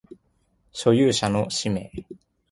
[0.71, 1.91] 所有者の氏名